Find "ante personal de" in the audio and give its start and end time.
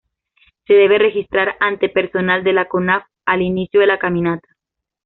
1.59-2.53